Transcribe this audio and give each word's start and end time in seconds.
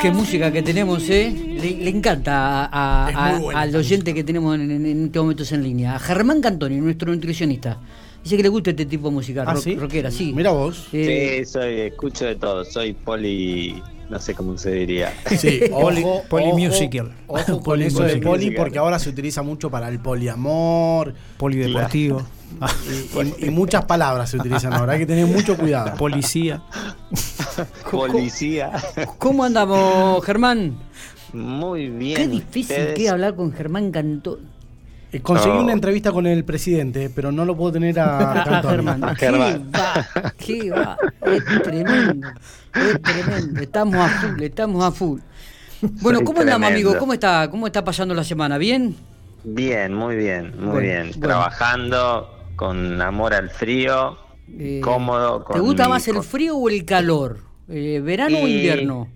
Qué 0.00 0.10
música 0.12 0.52
que 0.52 0.62
tenemos, 0.62 1.08
¿eh? 1.10 1.30
Le, 1.30 1.90
encanta 1.90 2.66
al 2.66 3.74
oyente 3.74 4.14
que 4.14 4.24
tenemos 4.24 4.54
en, 4.54 4.70
en, 4.70 5.04
estos 5.06 5.22
momentos 5.22 5.52
en 5.52 5.62
línea. 5.62 5.96
A 5.96 5.98
Germán 5.98 6.40
Cantoni, 6.40 6.76
nuestro 6.76 7.12
nutricionista. 7.12 7.78
Dice 8.22 8.36
que 8.36 8.42
le 8.42 8.48
gusta 8.48 8.70
este 8.70 8.86
tipo 8.86 9.08
de 9.08 9.14
música 9.14 9.44
¿Ah, 9.46 9.56
sí? 9.56 9.74
rockera, 9.76 10.10
sí. 10.10 10.32
Mira 10.34 10.50
vos. 10.50 10.88
Eh, 10.92 11.42
sí, 11.44 11.52
soy, 11.52 11.80
escucho 11.80 12.26
de 12.26 12.36
todo. 12.36 12.64
Soy 12.64 12.92
poli 12.92 13.82
no 14.08 14.18
sé 14.20 14.34
cómo 14.34 14.56
se 14.56 14.72
diría. 14.72 15.12
Sí, 15.36 15.60
poli, 16.28 16.52
musical. 16.52 17.12
Ojo, 17.26 17.60
con 17.60 17.82
eso 17.82 18.02
de 18.02 18.16
poli, 18.16 18.50
porque 18.52 18.78
ahora 18.78 18.98
se 18.98 19.08
utiliza 19.10 19.42
mucho 19.42 19.70
para 19.70 19.88
el 19.88 19.98
poliamor. 20.00 21.14
Polideportivo. 21.36 22.22
Y, 23.40 23.46
y, 23.46 23.50
muchas 23.50 23.84
palabras 23.84 24.30
se 24.30 24.38
utilizan 24.38 24.72
ahora, 24.72 24.94
hay 24.94 25.00
que 25.00 25.06
tener 25.06 25.26
mucho 25.26 25.56
cuidado. 25.56 25.94
Policía. 25.96 26.62
Policía. 27.90 28.72
¿Cómo 29.18 29.44
andamos, 29.44 30.24
Germán? 30.24 30.78
Muy 31.32 31.90
bien. 31.90 32.16
Qué 32.16 32.28
difícil 32.28 32.94
que 32.94 33.04
es 33.04 33.10
hablar 33.10 33.34
con 33.34 33.52
Germán 33.52 33.90
Cantón. 33.90 34.57
Eh, 35.10 35.20
conseguí 35.20 35.56
una 35.56 35.72
entrevista 35.72 36.12
con 36.12 36.26
el 36.26 36.44
presidente, 36.44 37.10
pero 37.14 37.32
no 37.32 37.44
lo 37.44 37.56
puedo 37.56 37.72
tener 37.72 37.98
a, 37.98 38.42
a 38.58 38.62
Germán. 38.62 39.16
¿Qué 39.18 39.30
va? 39.30 39.58
¿Qué 40.36 40.70
va? 40.70 40.98
Es 41.22 41.62
tremendo. 41.62 42.28
Es 42.74 43.02
tremendo. 43.02 43.60
Estamos 43.60 43.96
a 43.96 44.08
full, 44.08 44.42
estamos 44.42 44.84
a 44.84 44.90
full. 44.90 45.20
Bueno, 45.80 46.20
¿cómo 46.24 46.40
andamos, 46.40 46.70
amigo? 46.70 46.98
¿Cómo 46.98 47.14
está, 47.14 47.48
¿Cómo 47.50 47.66
está 47.66 47.84
pasando 47.84 48.14
la 48.14 48.24
semana? 48.24 48.58
¿Bien? 48.58 48.94
Bien, 49.44 49.94
muy 49.94 50.16
bien, 50.16 50.52
muy 50.58 50.82
bien. 50.82 51.18
Trabajando 51.18 52.28
con 52.56 53.00
amor 53.00 53.32
al 53.32 53.48
frío, 53.48 54.18
eh, 54.58 54.80
cómodo. 54.82 55.44
¿Te 55.50 55.60
gusta 55.60 55.88
más 55.88 56.06
el 56.08 56.22
frío 56.22 56.56
o 56.56 56.68
el 56.68 56.84
calor? 56.84 57.38
Eh, 57.68 58.00
¿Verano 58.04 58.38
o 58.38 58.48
invierno? 58.48 59.08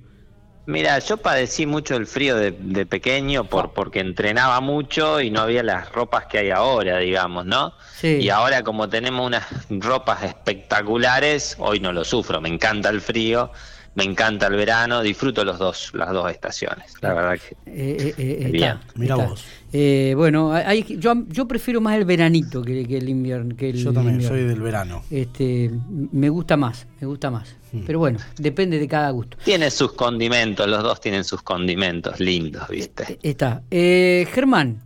Mira, 0.64 0.98
yo 1.00 1.16
padecí 1.16 1.66
mucho 1.66 1.96
el 1.96 2.06
frío 2.06 2.36
de, 2.36 2.52
pequeño 2.86 3.44
por, 3.44 3.72
porque 3.72 3.98
entrenaba 3.98 4.60
mucho 4.60 5.20
y 5.20 5.30
no 5.30 5.40
había 5.40 5.64
las 5.64 5.90
ropas 5.90 6.26
que 6.26 6.38
hay 6.38 6.50
ahora, 6.50 6.98
digamos, 6.98 7.46
¿no? 7.46 7.74
Sí. 7.96 8.18
Y 8.20 8.28
ahora 8.28 8.62
como 8.62 8.88
tenemos 8.88 9.26
unas 9.26 9.44
ropas 9.68 10.22
espectaculares, 10.22 11.56
hoy 11.58 11.80
no 11.80 11.92
lo 11.92 12.04
sufro, 12.04 12.40
me 12.40 12.48
encanta 12.48 12.90
el 12.90 13.00
frío, 13.00 13.50
me 13.94 14.04
encanta 14.04 14.46
el 14.46 14.54
verano, 14.54 15.02
disfruto 15.02 15.44
los 15.44 15.58
dos, 15.58 15.90
las 15.94 16.10
dos 16.10 16.30
estaciones, 16.30 16.94
la 17.00 17.14
verdad 17.14 17.38
que 17.38 17.56
eh, 17.66 18.14
eh, 18.16 18.48
bien. 18.50 18.78
Mira 18.94 19.16
vos. 19.16 19.44
Eh, 19.74 20.12
bueno, 20.16 20.52
hay, 20.52 20.84
yo, 20.98 21.14
yo 21.28 21.48
prefiero 21.48 21.80
más 21.80 21.96
el 21.96 22.04
veranito 22.04 22.62
que, 22.62 22.82
el 22.82 23.08
invierno. 23.08 23.56
Que 23.56 23.70
el 23.70 23.76
yo 23.76 23.92
también 23.92 24.22
soy 24.22 24.44
del 24.44 24.60
verano. 24.60 25.02
Este, 25.10 25.70
me 26.12 26.28
gusta 26.28 26.56
más, 26.56 26.86
me 27.00 27.06
gusta 27.06 27.30
más. 27.30 27.56
Mm. 27.72 27.84
Pero 27.86 27.98
bueno, 27.98 28.18
depende 28.36 28.78
de 28.78 28.86
cada 28.86 29.10
gusto. 29.10 29.38
Tiene 29.44 29.70
sus 29.70 29.92
condimentos, 29.94 30.68
los 30.68 30.82
dos 30.82 31.00
tienen 31.00 31.24
sus 31.24 31.42
condimentos 31.42 32.20
lindos, 32.20 32.68
¿viste? 32.68 33.14
Eh, 33.14 33.18
está. 33.22 33.62
Eh, 33.70 34.28
Germán, 34.30 34.82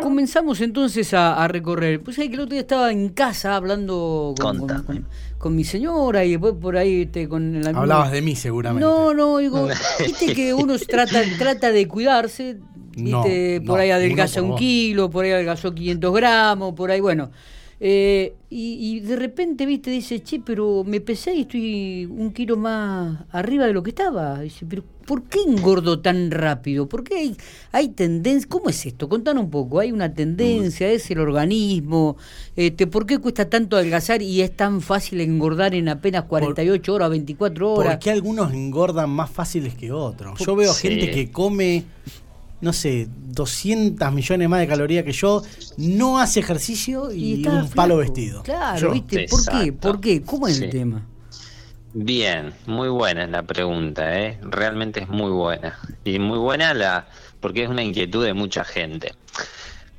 comenzamos 0.00 0.60
entonces 0.60 1.12
a, 1.14 1.46
recorrer. 1.48 2.02
Pues 2.02 2.18
hay 2.18 2.28
que 2.28 2.34
el 2.34 2.40
otro 2.40 2.52
día 2.52 2.60
estaba 2.60 2.90
en 2.90 3.10
casa 3.10 3.56
hablando 3.56 4.34
con, 5.38 5.54
mi 5.54 5.64
señora 5.64 6.24
y 6.24 6.32
después 6.32 6.54
por 6.60 6.76
ahí 6.76 7.02
este, 7.02 7.28
con 7.28 7.56
el 7.56 7.66
amigo. 7.66 7.80
Hablabas 7.80 8.12
de 8.12 8.22
mí 8.22 8.36
seguramente. 8.36 8.84
No, 8.84 9.14
no, 9.14 9.38
digo, 9.38 9.68
viste 9.98 10.34
que 10.34 10.54
uno 10.54 10.76
trata, 10.78 11.22
trata 11.38 11.72
de 11.72 11.86
cuidarse, 11.86 12.58
viste, 12.96 13.60
por 13.66 13.80
ahí 13.80 13.90
adelgaza 13.90 14.42
un 14.42 14.56
kilo, 14.56 15.10
por 15.10 15.24
ahí 15.24 15.32
adelgazó 15.32 15.74
500 15.74 16.14
gramos, 16.14 16.74
por 16.74 16.90
ahí, 16.90 17.00
bueno. 17.00 17.30
Eh, 17.80 18.34
y, 18.50 19.00
de 19.00 19.16
repente, 19.16 19.66
viste, 19.66 19.90
dice, 19.90 20.22
che, 20.22 20.40
pero 20.40 20.82
me 20.84 21.00
pesé 21.00 21.34
y 21.34 21.42
estoy 21.42 22.06
un 22.06 22.32
kilo 22.32 22.56
más 22.56 23.24
arriba 23.30 23.66
de 23.66 23.72
lo 23.72 23.82
que 23.82 23.90
estaba. 23.90 24.40
Dice, 24.40 24.66
pero 24.66 24.82
¿por 25.06 25.24
qué 25.24 25.40
engordo 25.46 26.00
tan 26.00 26.30
rápido? 26.30 26.88
¿Por 26.88 27.04
qué 27.04 27.16
hay, 27.16 27.36
hay 27.70 27.88
tendencia? 27.90 28.48
¿Cómo 28.48 28.68
es 28.70 28.84
esto? 28.86 29.08
Contanos 29.08 29.44
un 29.44 29.50
poco. 29.50 29.78
¿Hay 29.80 29.92
una 29.92 30.12
tendencia? 30.12 30.90
¿Es 30.90 31.10
el 31.10 31.20
organismo? 31.20 32.16
Este, 32.56 32.86
¿Por 32.86 33.06
qué 33.06 33.18
cuesta 33.18 33.48
tanto 33.48 33.76
adelgazar 33.76 34.22
y 34.22 34.40
es 34.40 34.56
tan 34.56 34.80
fácil 34.80 35.20
engordar 35.20 35.74
en 35.74 35.88
apenas 35.88 36.24
48 36.24 36.94
horas, 36.94 37.10
24 37.10 37.72
horas? 37.74 37.92
¿Por 37.94 38.02
qué 38.02 38.10
algunos 38.10 38.52
engordan 38.52 39.10
más 39.10 39.30
fáciles 39.30 39.74
que 39.74 39.92
otros? 39.92 40.38
Yo 40.40 40.56
veo 40.56 40.72
gente 40.74 41.10
que 41.10 41.30
come 41.30 41.84
no 42.60 42.72
sé, 42.72 43.08
200 43.10 44.12
millones 44.12 44.48
más 44.48 44.60
de 44.60 44.66
calorías 44.66 45.04
que 45.04 45.12
yo, 45.12 45.42
no 45.76 46.18
hace 46.18 46.40
ejercicio 46.40 47.12
y, 47.12 47.46
un 47.46 47.68
palo 47.70 47.98
vestido. 47.98 48.42
Claro, 48.42 48.92
¿viste? 48.92 49.26
¿Por 49.28 49.44
qué? 49.44 49.72
¿Por 49.72 50.00
qué? 50.00 50.22
¿Cómo 50.22 50.48
es 50.48 50.60
el 50.60 50.70
tema? 50.70 51.06
Bien, 51.94 52.52
muy 52.66 52.88
buena 52.88 53.24
es 53.24 53.30
la 53.30 53.42
pregunta, 53.42 54.20
¿eh? 54.20 54.38
Realmente 54.42 55.00
es 55.00 55.08
muy 55.08 55.30
buena. 55.30 55.78
Y 56.04 56.18
muy 56.18 56.38
buena 56.38 56.74
la 56.74 57.08
porque 57.40 57.64
es 57.64 57.68
una 57.68 57.82
inquietud 57.82 58.24
de 58.24 58.34
mucha 58.34 58.64
gente. 58.64 59.14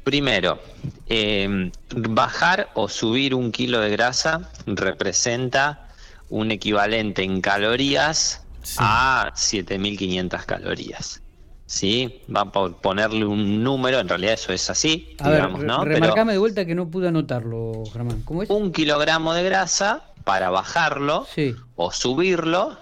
Primero, 0.03 0.59
em, 1.07 1.71
bajar 1.95 2.69
o 2.73 2.89
subir 2.89 3.33
un 3.33 3.51
kilo 3.51 3.79
de 3.79 3.89
grasa 3.89 4.49
representa 4.65 5.89
un 6.29 6.51
equivalente 6.51 7.23
en 7.23 7.41
calorías 7.41 8.43
a 8.77 9.31
7.500 9.35 10.45
calorías. 10.45 11.21
¿Sí? 11.69 12.23
Va 12.35 12.51
por 12.51 12.77
ponerle 12.77 13.25
un 13.25 13.63
número, 13.63 13.99
en 13.99 14.09
realidad 14.09 14.33
eso 14.33 14.51
es 14.51 14.71
así, 14.71 15.15
digamos, 15.23 15.63
¿no? 15.63 15.85
Remarcame 15.85 16.33
de 16.33 16.39
vuelta 16.39 16.65
que 16.65 16.73
no 16.73 16.89
pude 16.89 17.09
anotarlo, 17.09 17.83
Germán. 17.93 18.23
¿Cómo 18.23 18.41
es? 18.41 18.49
Un 18.49 18.71
kilogramo 18.71 19.35
de 19.35 19.43
grasa 19.43 20.11
para 20.23 20.49
bajarlo 20.49 21.27
o 21.75 21.91
subirlo, 21.91 22.75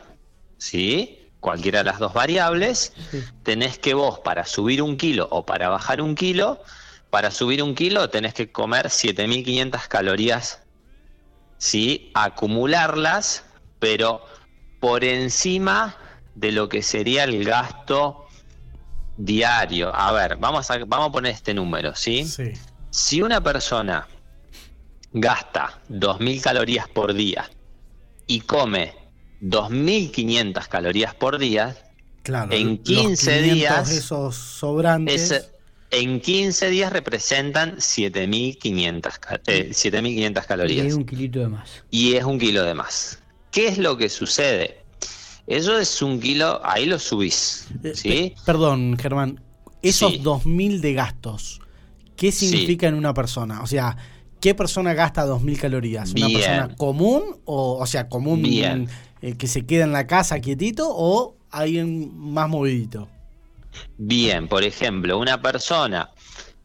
¿sí? 0.57 1.19
Cualquiera 1.41 1.79
de 1.79 1.83
las 1.83 1.99
dos 1.99 2.13
variables, 2.13 2.93
tenés 3.43 3.77
que 3.77 3.93
vos 3.93 4.19
para 4.19 4.45
subir 4.45 4.81
un 4.81 4.95
kilo 4.95 5.27
o 5.31 5.45
para 5.45 5.67
bajar 5.67 6.01
un 6.01 6.15
kilo, 6.15 6.61
para 7.09 7.29
subir 7.29 7.61
un 7.61 7.75
kilo 7.75 8.09
tenés 8.09 8.33
que 8.33 8.53
comer 8.53 8.89
7500 8.89 9.85
calorías, 9.89 10.61
¿sí? 11.57 12.09
Acumularlas, 12.13 13.43
pero 13.79 14.21
por 14.79 15.03
encima 15.03 15.97
de 16.35 16.53
lo 16.53 16.69
que 16.69 16.81
sería 16.83 17.25
el 17.25 17.43
gasto 17.43 18.26
diario. 19.17 19.93
A 19.93 20.11
ver, 20.11 20.37
vamos 20.37 20.69
a, 20.71 20.77
vamos 20.85 21.09
a 21.09 21.11
poner 21.11 21.33
este 21.33 21.53
número, 21.53 21.95
¿sí? 21.95 22.25
Sí. 22.25 22.53
Si 22.89 23.21
una 23.21 23.41
persona 23.41 24.07
gasta 25.13 25.81
2.000 25.89 26.41
calorías 26.41 26.87
por 26.87 27.13
día 27.13 27.49
y 28.27 28.41
come 28.41 28.93
2.500 29.41 30.67
calorías 30.67 31.15
por 31.15 31.37
día, 31.37 31.75
claro, 32.23 32.51
en 32.51 32.77
15 32.77 33.41
días... 33.41 33.91
Esos 33.91 34.35
sobrantes... 34.35 35.49
en 35.91 36.19
15 36.19 36.69
días 36.69 36.91
representan 36.91 37.77
7.500 37.77 39.41
eh, 39.47 40.45
calorías. 40.47 40.85
Y 40.85 40.87
es 40.87 40.93
un 40.93 41.05
kilito 41.05 41.39
de 41.39 41.47
más. 41.47 41.83
Y 41.89 42.15
es 42.15 42.23
un 42.23 42.39
kilo 42.39 42.63
de 42.63 42.73
más. 42.73 43.19
¿Qué 43.51 43.67
es 43.67 43.77
lo 43.77 43.97
que 43.97 44.09
sucede? 44.09 44.86
Eso 45.47 45.79
es 45.79 46.01
un 46.01 46.19
kilo, 46.19 46.61
ahí 46.63 46.85
lo 46.85 46.99
subís. 46.99 47.67
Eh, 47.83 47.93
¿sí? 47.95 48.35
perdón, 48.45 48.97
Germán, 48.99 49.41
esos 49.81 50.21
dos 50.21 50.43
2.000 50.43 50.81
de 50.81 50.93
gastos, 50.93 51.61
¿qué 52.17 52.33
significa 52.33 52.87
en 52.87 52.95
una 52.95 53.13
persona? 53.13 53.61
O 53.61 53.67
sea, 53.67 53.95
¿qué 54.41 54.53
persona 54.53 54.93
gasta 54.93 55.25
2.000 55.25 55.57
calorías? 55.57 56.13
¿Una 56.13 56.27
persona 56.27 56.75
común? 56.75 57.23
O, 57.45 57.77
o 57.79 57.85
sea, 57.85 58.09
común 58.09 58.43
eh, 58.45 59.35
que 59.37 59.47
se 59.47 59.65
queda 59.65 59.85
en 59.85 59.93
la 59.93 60.05
casa 60.05 60.39
quietito 60.41 60.87
o 60.89 61.37
alguien 61.49 62.11
más 62.17 62.49
movidito? 62.49 63.07
Bien, 63.97 64.47
por 64.47 64.63
ejemplo, 64.63 65.17
una 65.17 65.41
persona 65.41 66.09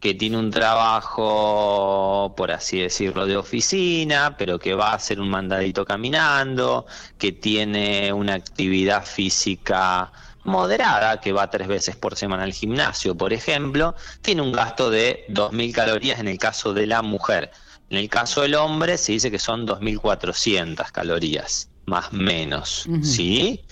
que 0.03 0.15
tiene 0.15 0.37
un 0.37 0.51
trabajo, 0.51 2.35
por 2.37 2.51
así 2.51 2.81
decirlo, 2.81 3.25
de 3.25 3.37
oficina, 3.37 4.35
pero 4.37 4.59
que 4.59 4.75
va 4.75 4.91
a 4.91 4.95
hacer 4.95 5.21
un 5.21 5.31
mandadito 5.31 5.85
caminando, 5.85 6.87
que 7.19 7.31
tiene 7.31 8.13
una 8.13 8.35
actividad 8.35 9.07
física 9.07 10.11
moderada, 10.43 11.21
que 11.21 11.31
va 11.31 11.49
tres 11.49 11.69
veces 11.69 11.95
por 11.95 12.17
semana 12.17 12.43
al 12.43 12.53
gimnasio, 12.53 13.15
por 13.15 13.33
ejemplo, 13.33 13.95
tiene 14.23 14.43
un 14.43 14.51
gasto 14.51 14.91
de 14.91 15.25
2.000 15.29 15.73
calorías 15.73 16.19
en 16.19 16.27
el 16.27 16.39
caso 16.39 16.75
de 16.75 16.89
la 16.89 17.01
mujer. 17.03 17.53
En 17.89 17.99
el 17.99 18.09
caso 18.09 18.43
del 18.43 18.57
hombre 18.57 18.99
se 18.99 19.13
dice 19.13 19.31
que 19.31 19.39
son 19.39 19.69
2.400 19.69 20.91
calorías, 20.91 21.69
más 21.87 22.13
menos, 22.13 22.89
¿sí? 23.05 23.65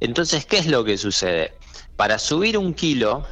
Entonces, 0.00 0.44
¿qué 0.44 0.58
es 0.58 0.66
lo 0.66 0.82
que 0.82 0.98
sucede? 0.98 1.56
Para 1.94 2.18
subir 2.18 2.58
un 2.58 2.74
kilo 2.74 3.24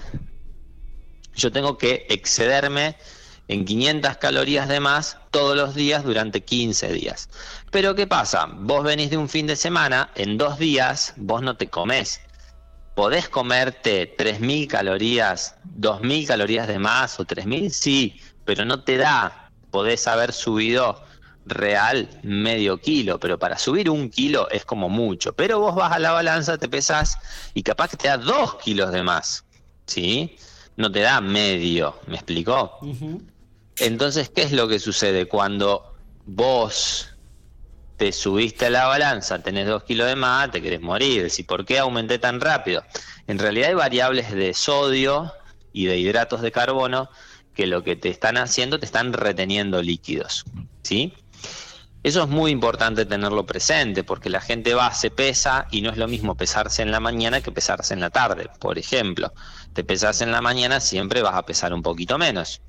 yo 1.34 1.52
tengo 1.52 1.78
que 1.78 2.06
excederme 2.08 2.96
en 3.48 3.64
500 3.64 4.16
calorías 4.18 4.68
de 4.68 4.78
más 4.78 5.18
todos 5.30 5.56
los 5.56 5.74
días 5.74 6.04
durante 6.04 6.42
15 6.42 6.92
días. 6.92 7.28
Pero 7.70 7.94
¿qué 7.94 8.06
pasa? 8.06 8.46
Vos 8.52 8.84
venís 8.84 9.10
de 9.10 9.16
un 9.16 9.28
fin 9.28 9.46
de 9.46 9.56
semana, 9.56 10.10
en 10.14 10.38
dos 10.38 10.58
días 10.58 11.14
vos 11.16 11.42
no 11.42 11.56
te 11.56 11.68
comés. 11.68 12.20
¿Podés 12.94 13.28
comerte 13.28 14.16
3.000 14.16 14.68
calorías, 14.68 15.56
2.000 15.78 16.26
calorías 16.26 16.68
de 16.68 16.78
más 16.78 17.18
o 17.18 17.24
3.000? 17.24 17.70
Sí, 17.70 18.20
pero 18.44 18.64
no 18.64 18.84
te 18.84 18.98
da. 18.98 19.50
Podés 19.70 20.06
haber 20.06 20.32
subido 20.32 21.02
real 21.46 22.08
medio 22.22 22.78
kilo, 22.78 23.18
pero 23.18 23.38
para 23.38 23.58
subir 23.58 23.90
un 23.90 24.10
kilo 24.10 24.48
es 24.50 24.64
como 24.64 24.88
mucho. 24.88 25.32
Pero 25.32 25.60
vos 25.60 25.74
vas 25.74 25.92
a 25.92 25.98
la 25.98 26.12
balanza, 26.12 26.58
te 26.58 26.68
pesas 26.68 27.16
y 27.54 27.62
capaz 27.62 27.90
que 27.90 27.96
te 27.96 28.08
da 28.08 28.18
dos 28.18 28.56
kilos 28.56 28.92
de 28.92 29.02
más, 29.02 29.44
¿sí? 29.86 30.36
No 30.80 30.90
te 30.90 31.00
da 31.00 31.20
medio, 31.20 32.00
¿me 32.06 32.14
explicó? 32.14 32.78
Entonces, 33.76 34.30
¿qué 34.30 34.40
es 34.40 34.52
lo 34.52 34.66
que 34.66 34.78
sucede 34.78 35.26
cuando 35.26 35.94
vos 36.24 37.10
te 37.98 38.12
subiste 38.12 38.64
a 38.64 38.70
la 38.70 38.86
balanza, 38.86 39.42
tenés 39.42 39.66
dos 39.66 39.84
kilos 39.84 40.06
de 40.06 40.16
más, 40.16 40.50
te 40.50 40.62
querés 40.62 40.80
morir? 40.80 41.30
¿Y 41.36 41.42
por 41.42 41.66
qué 41.66 41.78
aumenté 41.78 42.18
tan 42.18 42.40
rápido? 42.40 42.82
En 43.26 43.38
realidad 43.38 43.68
hay 43.68 43.74
variables 43.74 44.32
de 44.32 44.54
sodio 44.54 45.30
y 45.74 45.84
de 45.84 45.98
hidratos 45.98 46.40
de 46.40 46.50
carbono 46.50 47.10
que 47.54 47.66
lo 47.66 47.84
que 47.84 47.94
te 47.94 48.08
están 48.08 48.38
haciendo 48.38 48.80
te 48.80 48.86
están 48.86 49.12
reteniendo 49.12 49.82
líquidos, 49.82 50.46
¿sí? 50.82 51.12
Eso 52.02 52.22
es 52.22 52.28
muy 52.30 52.50
importante 52.52 53.04
tenerlo 53.04 53.44
presente 53.44 54.02
porque 54.02 54.30
la 54.30 54.40
gente 54.40 54.72
va, 54.72 54.94
se 54.94 55.10
pesa 55.10 55.66
y 55.70 55.82
no 55.82 55.90
es 55.90 55.98
lo 55.98 56.08
mismo 56.08 56.34
pesarse 56.34 56.80
en 56.80 56.90
la 56.90 57.00
mañana 57.00 57.42
que 57.42 57.52
pesarse 57.52 57.92
en 57.92 58.00
la 58.00 58.08
tarde. 58.08 58.48
Por 58.58 58.78
ejemplo, 58.78 59.34
te 59.72 59.84
pesas 59.84 60.20
en 60.20 60.32
la 60.32 60.40
mañana, 60.40 60.80
siempre 60.80 61.22
vas 61.22 61.34
a 61.34 61.44
pesar 61.44 61.72
un 61.72 61.82
poquito 61.82 62.18
menos. 62.18 62.60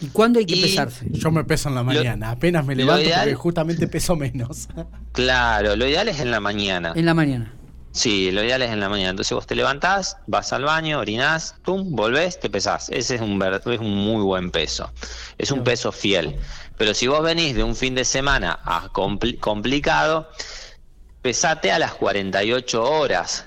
¿Y 0.00 0.08
cuándo 0.08 0.38
hay 0.38 0.46
que 0.46 0.56
pesarse? 0.56 1.06
Yo 1.10 1.30
me 1.30 1.44
peso 1.44 1.68
en 1.68 1.74
la 1.74 1.82
mañana, 1.82 2.30
apenas 2.30 2.64
me 2.64 2.74
levanto 2.74 3.08
porque 3.14 3.34
justamente 3.34 3.88
peso 3.88 4.16
menos. 4.16 4.68
Claro, 5.12 5.74
lo 5.74 5.88
ideal 5.88 6.08
es 6.08 6.20
en 6.20 6.30
la 6.30 6.38
mañana. 6.38 6.92
En 6.94 7.04
la 7.04 7.14
mañana. 7.14 7.52
Sí, 7.92 8.30
lo 8.30 8.44
ideal 8.44 8.62
es 8.62 8.70
en 8.70 8.78
la 8.78 8.88
mañana. 8.88 9.10
Entonces 9.10 9.34
vos 9.34 9.46
te 9.46 9.56
levantás, 9.56 10.16
vas 10.28 10.52
al 10.52 10.64
baño, 10.64 11.00
orinás, 11.00 11.56
pum, 11.64 11.90
volvés, 11.90 12.38
te 12.38 12.48
pesás. 12.48 12.88
Ese 12.90 13.16
es 13.16 13.20
un, 13.20 13.42
es 13.42 13.80
un 13.80 13.96
muy 13.96 14.22
buen 14.22 14.52
peso. 14.52 14.92
Es 15.36 15.50
un 15.50 15.64
peso 15.64 15.90
fiel. 15.90 16.36
Pero 16.78 16.94
si 16.94 17.08
vos 17.08 17.22
venís 17.22 17.56
de 17.56 17.64
un 17.64 17.74
fin 17.74 17.96
de 17.96 18.04
semana 18.04 18.60
a 18.64 18.88
complicado, 18.92 20.30
pesate 21.22 21.72
a 21.72 21.78
las 21.78 21.94
48 21.94 22.82
horas, 22.82 23.46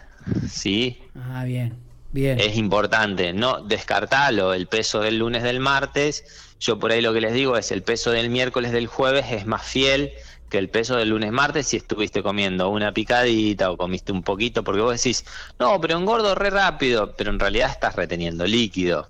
¿sí? 0.50 1.00
Ah, 1.16 1.46
bien, 1.46 1.78
bien. 2.14 2.40
Es 2.40 2.56
importante, 2.56 3.34
no 3.34 3.62
descartalo, 3.62 4.54
el 4.54 4.68
peso 4.68 5.02
del 5.02 5.18
lunes, 5.18 5.44
del 5.44 5.60
martes. 5.60 6.24
Yo 6.60 6.80
por 6.80 6.92
ahí 6.92 7.02
lo 7.02 7.12
que 7.12 7.20
les 7.20 7.34
digo 7.34 7.58
es 7.58 7.72
el 7.72 7.84
peso 7.84 8.12
del 8.12 8.30
miércoles, 8.30 8.72
del 8.72 8.88
jueves 8.88 9.26
es 9.32 9.46
más 9.46 9.64
fiel 9.64 10.14
que 10.54 10.60
el 10.60 10.70
peso 10.70 10.96
del 10.96 11.10
lunes, 11.10 11.32
martes 11.32 11.66
si 11.66 11.78
estuviste 11.78 12.22
comiendo 12.22 12.70
una 12.70 12.94
picadita 12.94 13.72
o 13.72 13.76
comiste 13.76 14.12
un 14.12 14.22
poquito, 14.22 14.64
porque 14.64 14.82
vos 14.82 14.96
decís, 14.96 15.26
no, 15.58 15.82
pero 15.82 15.98
engordo 15.98 16.36
re 16.36 16.52
rápido, 16.52 17.16
pero 17.18 17.32
en 17.32 17.40
realidad 17.40 17.72
estás 17.72 17.96
reteniendo 17.96 18.46
líquido. 18.46 19.10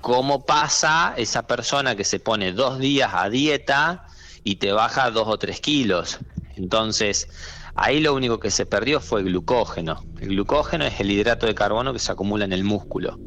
¿Cómo 0.00 0.46
pasa 0.46 1.14
esa 1.16 1.48
persona 1.48 1.96
que 1.96 2.04
se 2.04 2.20
pone 2.20 2.52
dos 2.52 2.78
días 2.78 3.10
a 3.12 3.28
dieta 3.28 4.06
y 4.44 4.56
te 4.56 4.70
baja 4.70 5.10
dos 5.10 5.26
o 5.26 5.36
tres 5.36 5.60
kilos? 5.60 6.18
Entonces, 6.56 7.28
ahí 7.80 8.00
lo 8.00 8.14
único 8.14 8.38
que 8.38 8.50
se 8.50 8.66
perdió 8.66 9.00
fue 9.00 9.20
el 9.20 9.26
glucógeno. 9.26 10.04
El 10.20 10.28
glucógeno 10.28 10.84
es 10.84 11.00
el 11.00 11.10
hidrato 11.10 11.46
de 11.46 11.54
carbono 11.54 11.92
que 11.92 11.98
se 11.98 12.12
acumula 12.12 12.44
en 12.44 12.52
el 12.52 12.62
músculo. 12.62 13.18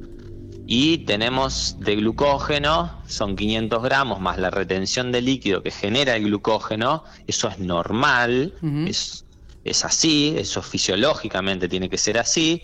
Y 0.66 1.00
tenemos 1.00 1.76
de 1.80 1.98
glucógeno, 1.98 3.02
son 3.06 3.36
500 3.36 3.84
gramos 3.84 4.22
más 4.22 4.38
la 4.38 4.50
retención 4.50 5.12
de 5.12 5.22
líquido 5.22 5.62
que 5.62 5.72
genera 5.72 6.16
el 6.16 6.24
glucógeno, 6.24 7.04
eso 7.28 7.50
es 7.50 7.60
normal, 7.60 8.54
es, 8.88 9.26
es 9.66 9.84
así, 9.84 10.36
eso 10.38 10.62
fisiológicamente 10.62 11.68
tiene 11.68 11.90
que 11.90 11.98
ser 11.98 12.18
así 12.18 12.64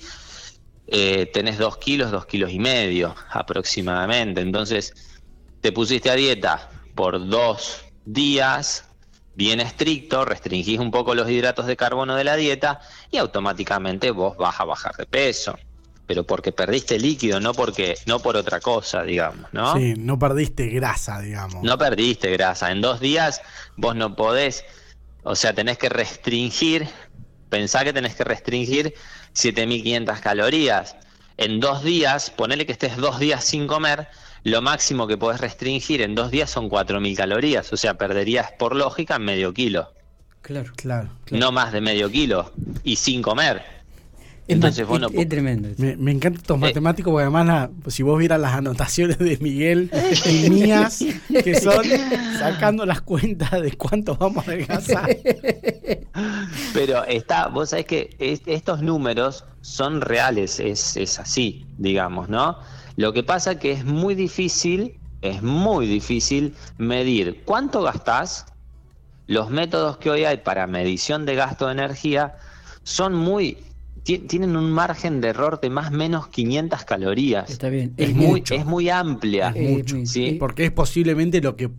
eh, 0.91 1.27
tenés 1.31 1.59
dos 1.59 1.77
kilos, 1.77 2.09
dos 2.09 2.25
kilos 2.25 2.51
y 2.51 2.57
medio 2.57 3.15
aproximadamente. 3.29 4.41
Entonces, 4.41 4.93
te 5.61 5.71
pusiste 5.71 6.09
a 6.09 6.15
dieta 6.15 6.71
por 6.95 7.27
dos 7.29 7.81
días, 8.05 8.88
bien 9.35 9.59
estricto, 9.59 10.25
restringís 10.25 10.79
un 10.79 10.91
poco 10.91 11.15
los 11.15 11.29
hidratos 11.29 11.65
de 11.65 11.77
carbono 11.77 12.15
de 12.15 12.23
la 12.23 12.35
dieta 12.35 12.81
y 13.11 13.17
automáticamente 13.17 14.11
vos 14.11 14.37
vas 14.37 14.59
a 14.59 14.65
bajar 14.65 14.95
de 14.95 15.05
peso. 15.05 15.57
Pero 16.05 16.25
porque 16.25 16.51
perdiste 16.51 16.97
líquido, 16.97 17.39
no 17.39 17.53
porque, 17.53 17.95
no 18.07 18.19
por 18.19 18.35
otra 18.35 18.59
cosa, 18.59 19.03
digamos, 19.03 19.53
¿no? 19.53 19.75
Sí, 19.75 19.93
no 19.95 20.17
perdiste 20.17 20.67
grasa, 20.67 21.21
digamos. 21.21 21.63
No 21.63 21.77
perdiste 21.77 22.31
grasa. 22.31 22.71
En 22.71 22.81
dos 22.81 22.99
días 22.99 23.41
vos 23.77 23.95
no 23.95 24.15
podés, 24.15 24.65
o 25.23 25.35
sea, 25.35 25.53
tenés 25.53 25.77
que 25.77 25.87
restringir, 25.87 26.87
pensá 27.49 27.83
que 27.83 27.93
tenés 27.93 28.15
que 28.15 28.23
restringir 28.23 28.95
7.500 29.35 30.19
calorías. 30.19 30.95
En 31.37 31.59
dos 31.59 31.83
días, 31.83 32.31
ponele 32.31 32.65
que 32.65 32.71
estés 32.71 32.97
dos 32.97 33.19
días 33.19 33.45
sin 33.45 33.67
comer, 33.67 34.07
lo 34.43 34.61
máximo 34.61 35.07
que 35.07 35.17
podés 35.17 35.41
restringir 35.41 36.01
en 36.01 36.15
dos 36.15 36.31
días 36.31 36.49
son 36.49 36.69
4.000 36.69 37.15
calorías, 37.15 37.71
o 37.73 37.77
sea, 37.77 37.95
perderías 37.97 38.51
por 38.53 38.75
lógica 38.75 39.19
medio 39.19 39.53
kilo. 39.53 39.93
Claro, 40.41 40.71
claro, 40.75 41.09
No 41.31 41.51
más 41.51 41.73
de 41.73 41.81
medio 41.81 42.09
kilo 42.09 42.51
y 42.83 42.95
sin 42.95 43.21
comer. 43.21 43.79
Entonces, 44.47 44.87
bueno, 44.87 45.09
es, 45.13 45.29
tremendo. 45.29 45.69
Me, 45.77 45.95
me, 45.95 46.11
encantan 46.11 46.41
estos 46.41 46.57
eh, 46.57 46.59
matemáticos 46.59 47.11
porque 47.11 47.23
además 47.23 47.69
si 47.87 48.01
vos 48.01 48.17
vieras 48.17 48.41
las 48.41 48.53
anotaciones 48.55 49.19
de 49.19 49.37
Miguel 49.37 49.91
y 50.25 50.49
mías, 50.49 51.05
que 51.27 51.59
son 51.59 51.85
sacando 52.39 52.83
las 52.83 53.01
cuentas 53.01 53.61
de 53.61 53.73
cuánto 53.73 54.15
vamos 54.15 54.47
a 54.47 54.51
adelgazar. 54.51 55.07
Pero 56.73 57.05
está, 57.05 57.47
vos 57.47 57.69
sabés 57.69 57.85
que 57.85 58.41
estos 58.47 58.81
números 58.81 59.45
son 59.61 60.01
reales, 60.01 60.59
es, 60.59 60.97
es 60.97 61.19
así, 61.19 61.67
digamos, 61.77 62.27
¿no? 62.27 62.57
Lo 62.99 63.13
que 63.13 63.23
pasa 63.23 63.57
que 63.57 63.71
es 63.71 63.85
muy 63.85 64.13
difícil, 64.13 64.99
es 65.21 65.41
muy 65.41 65.87
difícil 65.87 66.53
medir 66.77 67.43
cuánto 67.45 67.81
gastás. 67.81 68.45
Los 69.25 69.49
métodos 69.49 69.95
que 69.99 70.09
hoy 70.09 70.25
hay 70.25 70.35
para 70.35 70.67
medición 70.67 71.25
de 71.25 71.35
gasto 71.35 71.67
de 71.67 71.71
energía 71.71 72.35
son 72.83 73.15
muy 73.15 73.57
tienen 74.03 74.57
un 74.57 74.69
margen 74.69 75.21
de 75.21 75.29
error 75.29 75.61
de 75.61 75.69
más 75.69 75.93
o 75.93 75.95
menos 75.95 76.27
500 76.27 76.83
calorías. 76.83 77.49
Está 77.49 77.69
bien. 77.69 77.93
Es, 77.95 78.13
muy, 78.13 78.43
es 78.49 78.65
muy 78.65 78.89
amplia. 78.89 79.53
¿sí? 80.03 80.35
Porque 80.37 80.65
es 80.65 80.71
posiblemente 80.71 81.39
lo 81.39 81.55
que 81.55 81.69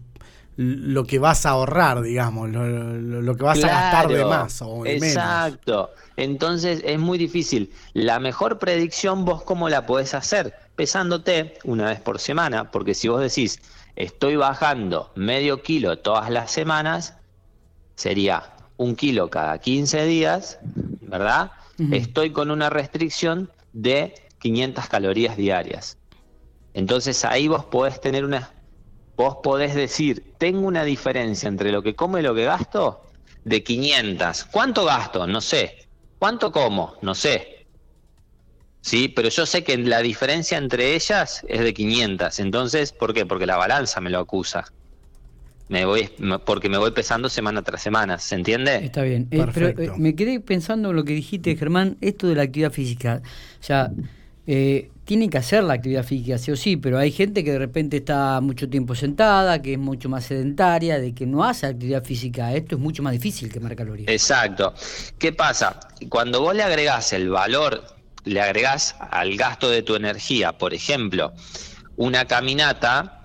lo 0.62 1.04
que 1.04 1.18
vas 1.18 1.46
a 1.46 1.50
ahorrar, 1.50 2.02
digamos, 2.02 2.50
lo, 2.50 3.34
que 3.34 3.44
vas 3.44 3.64
a 3.64 3.68
gastar 3.68 4.08
de 4.08 4.26
más 4.26 4.60
o 4.60 4.82
de 4.82 4.98
exacto. 4.98 5.88
Entonces 6.18 6.82
es 6.84 6.98
muy 6.98 7.16
difícil. 7.16 7.72
La 7.94 8.20
mejor 8.20 8.58
predicción 8.58 9.24
vos 9.24 9.42
cómo 9.42 9.70
la 9.70 9.86
podés 9.86 10.12
hacer? 10.12 10.52
Pesándote 10.76 11.54
una 11.64 11.86
vez 11.86 12.00
por 12.02 12.18
semana, 12.18 12.70
porque 12.70 12.92
si 12.92 13.08
vos 13.08 13.22
decís, 13.22 13.62
estoy 13.96 14.36
bajando 14.36 15.10
medio 15.14 15.62
kilo 15.62 15.98
todas 15.98 16.28
las 16.28 16.50
semanas, 16.50 17.14
sería 17.94 18.52
un 18.76 18.96
kilo 18.96 19.30
cada 19.30 19.58
15 19.58 20.04
días, 20.04 20.58
¿verdad? 21.00 21.52
estoy 21.90 22.32
con 22.32 22.50
una 22.50 22.68
restricción 22.68 23.50
de 23.72 24.12
500 24.40 24.88
calorías 24.88 25.38
diarias. 25.38 25.96
Entonces 26.74 27.24
ahí 27.24 27.48
vos 27.48 27.64
podés 27.64 27.98
tener 28.02 28.26
una, 28.26 28.50
vos 29.20 29.36
podés 29.42 29.74
decir, 29.74 30.32
tengo 30.38 30.66
una 30.66 30.82
diferencia 30.82 31.46
entre 31.46 31.70
lo 31.72 31.82
que 31.82 31.94
como 31.94 32.18
y 32.18 32.22
lo 32.22 32.34
que 32.34 32.44
gasto 32.44 33.04
de 33.44 33.62
500. 33.62 34.44
¿Cuánto 34.44 34.86
gasto? 34.86 35.26
No 35.26 35.42
sé. 35.42 35.88
¿Cuánto 36.18 36.50
como? 36.50 36.94
No 37.02 37.14
sé. 37.14 37.66
Sí, 38.80 39.08
pero 39.08 39.28
yo 39.28 39.44
sé 39.44 39.62
que 39.62 39.76
la 39.76 40.00
diferencia 40.00 40.56
entre 40.56 40.94
ellas 40.94 41.44
es 41.48 41.60
de 41.60 41.74
500. 41.74 42.40
Entonces, 42.40 42.92
¿por 42.92 43.12
qué? 43.12 43.26
Porque 43.26 43.44
la 43.44 43.56
balanza 43.56 44.00
me 44.00 44.08
lo 44.08 44.20
acusa 44.20 44.64
me 45.70 45.84
voy 45.84 46.10
porque 46.44 46.68
me 46.68 46.78
voy 46.78 46.90
pesando 46.90 47.28
semana 47.28 47.62
tras 47.62 47.80
semana, 47.80 48.18
¿se 48.18 48.34
entiende? 48.34 48.84
Está 48.84 49.02
bien, 49.02 49.28
eh, 49.30 49.46
pero 49.54 49.68
eh, 49.68 49.92
me 49.96 50.16
quedé 50.16 50.40
pensando 50.40 50.90
en 50.90 50.96
lo 50.96 51.04
que 51.04 51.12
dijiste, 51.12 51.54
Germán, 51.54 51.96
esto 52.00 52.26
de 52.26 52.34
la 52.34 52.42
actividad 52.42 52.72
física, 52.72 53.22
o 53.24 53.62
sea, 53.62 53.92
eh, 54.52 54.90
tiene 55.04 55.30
que 55.30 55.38
hacer 55.38 55.62
la 55.62 55.74
actividad 55.74 56.02
física, 56.02 56.36
sí 56.36 56.50
o 56.50 56.56
sí, 56.56 56.76
pero 56.76 56.98
hay 56.98 57.12
gente 57.12 57.44
que 57.44 57.52
de 57.52 57.60
repente 57.60 57.98
está 57.98 58.40
mucho 58.40 58.68
tiempo 58.68 58.96
sentada, 58.96 59.62
que 59.62 59.74
es 59.74 59.78
mucho 59.78 60.08
más 60.08 60.24
sedentaria, 60.24 60.98
de 60.98 61.14
que 61.14 61.24
no 61.24 61.44
hace 61.44 61.68
actividad 61.68 62.02
física, 62.02 62.52
esto 62.52 62.74
es 62.74 62.80
mucho 62.80 63.00
más 63.00 63.12
difícil 63.12 63.46
que 63.46 63.54
quemar 63.54 63.76
calorías. 63.76 64.10
Exacto. 64.10 64.74
¿Qué 65.20 65.32
pasa? 65.32 65.78
Cuando 66.08 66.40
vos 66.40 66.52
le 66.52 66.64
agregás 66.64 67.12
el 67.12 67.30
valor, 67.30 67.84
le 68.24 68.40
agregás 68.40 68.96
al 68.98 69.36
gasto 69.36 69.70
de 69.70 69.82
tu 69.82 69.94
energía, 69.94 70.58
por 70.58 70.74
ejemplo, 70.74 71.32
una 71.96 72.24
caminata, 72.24 73.19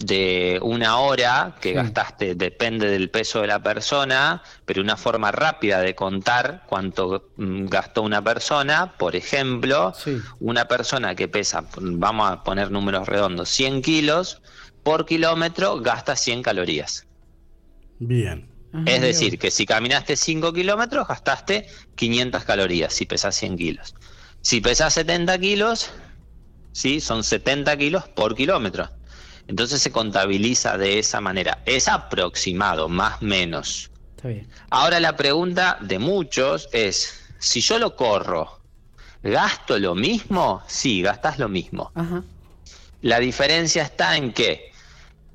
de 0.00 0.58
una 0.62 0.98
hora 0.98 1.56
que 1.60 1.74
gastaste, 1.74 2.34
depende 2.34 2.90
del 2.90 3.10
peso 3.10 3.42
de 3.42 3.46
la 3.46 3.62
persona, 3.62 4.42
pero 4.64 4.80
una 4.80 4.96
forma 4.96 5.30
rápida 5.30 5.80
de 5.80 5.94
contar 5.94 6.64
cuánto 6.66 7.30
mm, 7.36 7.66
gastó 7.66 8.02
una 8.02 8.24
persona, 8.24 8.94
por 8.96 9.14
ejemplo, 9.14 9.92
una 10.40 10.66
persona 10.66 11.14
que 11.14 11.28
pesa, 11.28 11.64
vamos 11.76 12.30
a 12.30 12.42
poner 12.42 12.70
números 12.70 13.08
redondos, 13.08 13.50
100 13.50 13.82
kilos, 13.82 14.40
por 14.82 15.04
kilómetro 15.04 15.80
gasta 15.80 16.16
100 16.16 16.42
calorías. 16.42 17.06
Bien. 17.98 18.48
es 18.86 19.02
decir, 19.02 19.38
que 19.38 19.50
si 19.50 19.66
caminaste 19.66 20.16
5 20.16 20.54
kilómetros, 20.54 21.06
gastaste 21.08 21.66
500 21.96 22.44
calorías 22.44 22.94
si 22.94 23.04
pesas 23.04 23.36
100 23.36 23.56
kilos. 23.58 23.94
Si 24.40 24.62
pesas 24.62 24.94
70 24.94 25.38
kilos, 25.38 25.90
¿sí? 26.72 27.00
son 27.02 27.22
70 27.22 27.76
kilos 27.76 28.08
por 28.08 28.34
kilómetro. 28.34 28.88
Entonces 29.50 29.82
se 29.82 29.90
contabiliza 29.90 30.78
de 30.78 31.00
esa 31.00 31.20
manera. 31.20 31.58
Es 31.66 31.88
aproximado, 31.88 32.88
más 32.88 33.20
menos. 33.20 33.90
Ahora 34.70 35.00
la 35.00 35.16
pregunta 35.16 35.76
de 35.80 35.98
muchos 35.98 36.68
es, 36.70 37.20
si 37.40 37.60
yo 37.60 37.80
lo 37.80 37.96
corro, 37.96 38.60
¿gasto 39.24 39.76
lo 39.80 39.96
mismo? 39.96 40.62
Sí, 40.68 41.02
gastas 41.02 41.40
lo 41.40 41.48
mismo. 41.48 41.90
La 43.02 43.18
diferencia 43.18 43.82
está 43.82 44.16
en 44.16 44.32
que 44.32 44.70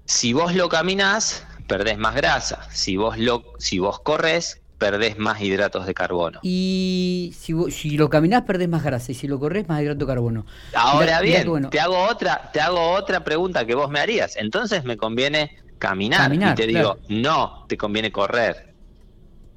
si 0.05 0.31
vos 0.31 0.55
lo 0.55 0.69
caminás, 0.69 1.45
perdés 1.67 1.98
más 1.98 2.15
grasa. 2.15 2.69
Si 2.72 2.95
vos, 2.95 3.17
lo, 3.17 3.43
si 3.60 3.79
vos 3.79 4.00
corres, 4.00 4.62
perdés 4.77 5.17
más 5.17 5.41
hidratos 5.41 5.86
de 5.86 5.94
carbono. 5.94 6.39
Y 6.44 7.34
si, 7.38 7.53
si 7.72 7.98
lo 7.98 8.10
caminás, 8.10 8.44
perdés 8.44 8.70
más 8.70 8.84
grasa. 8.84 9.12
Y 9.12 9.15
si 9.15 9.27
lo 9.27 9.39
corres, 9.39 9.67
más 9.67 9.82
hidrato 9.82 10.00
de 10.00 10.05
carbono. 10.05 10.46
Ahora 10.74 11.22
bien, 11.22 11.70
te, 11.70 11.79
hago 11.79 11.98
otra, 11.98 12.50
te 12.51 12.60
hago 12.60 12.91
otra 12.91 13.24
pregunta 13.24 13.65
que 13.65 13.75
vos 13.75 13.89
me 13.89 14.00
harías. 14.00 14.36
Entonces 14.36 14.84
me 14.84 14.98
conviene 14.98 15.58
caminar. 15.77 16.34
y 16.34 16.55
te 16.55 16.67
digo, 16.67 16.98
no, 17.10 17.65
te 17.67 17.77
conviene 17.77 18.12
correr. 18.12 18.74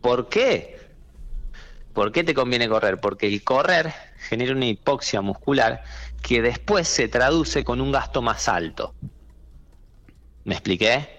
¿Por 0.01 0.29
qué? 0.29 0.79
¿Por 1.93 2.13
qué 2.13 2.23
te 2.23 2.35
conviene 2.35 2.69
correr? 2.69 3.01
Porque 3.01 3.27
el 3.27 3.43
correr 3.43 3.93
genera 4.29 4.53
una 4.53 4.67
hipoxia 4.67 5.21
muscular 5.21 5.83
que 6.23 6.43
después 6.43 6.87
se 6.87 7.09
traduce 7.09 7.65
con 7.65 7.81
un 7.81 7.91
gasto 7.91 8.23
más 8.23 8.49
alto. 8.49 8.95
¿Me 10.45 10.55
expliqué? 10.55 11.18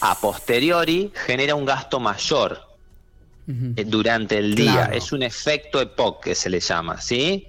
A 0.00 0.20
posteriori 0.20 1.10
genera 1.14 1.54
un 1.54 1.64
gasto 1.64 2.00
mayor 2.00 2.60
eh, 3.48 3.84
durante 3.84 4.38
el 4.38 4.54
día. 4.54 4.90
Es 4.92 5.12
un 5.12 5.22
efecto 5.22 5.80
EPOC 5.80 6.24
que 6.24 6.34
se 6.34 6.50
le 6.50 6.60
llama, 6.60 7.00
¿sí? 7.00 7.46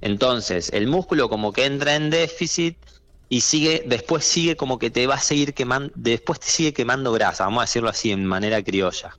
Entonces, 0.00 0.70
el 0.72 0.88
músculo 0.88 1.28
como 1.28 1.52
que 1.52 1.64
entra 1.64 1.94
en 1.94 2.10
déficit 2.10 2.76
y 3.28 3.40
sigue, 3.40 3.84
después 3.86 4.24
sigue 4.24 4.56
como 4.56 4.78
que 4.78 4.90
te 4.90 5.06
va 5.06 5.14
a 5.14 5.20
seguir 5.20 5.54
quemando, 5.54 5.92
después 5.94 6.40
te 6.40 6.48
sigue 6.48 6.74
quemando 6.74 7.12
grasa, 7.12 7.44
vamos 7.44 7.60
a 7.60 7.64
decirlo 7.64 7.88
así 7.88 8.10
en 8.10 8.26
manera 8.26 8.62
criolla. 8.62 9.16